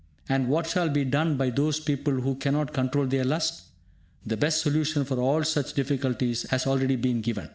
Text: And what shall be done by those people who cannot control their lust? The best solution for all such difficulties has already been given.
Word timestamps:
And 0.27 0.47
what 0.49 0.65
shall 0.65 0.89
be 0.89 1.05
done 1.05 1.37
by 1.37 1.51
those 1.51 1.79
people 1.79 2.21
who 2.21 2.33
cannot 2.33 2.73
control 2.73 3.05
their 3.05 3.23
lust? 3.23 3.65
The 4.25 4.35
best 4.35 4.61
solution 4.63 5.05
for 5.05 5.19
all 5.19 5.43
such 5.43 5.73
difficulties 5.75 6.41
has 6.49 6.65
already 6.65 6.95
been 6.95 7.21
given. 7.21 7.49